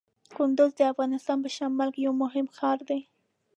کندز 0.35 0.71
د 0.79 0.81
افغانستان 0.91 1.37
په 1.43 1.49
شمال 1.55 1.89
کې 1.93 1.99
یو 2.05 2.13
مهم 2.23 2.45
ښار 2.57 2.79
دی. 2.89 3.01